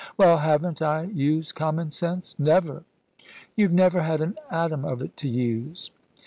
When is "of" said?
4.83-4.99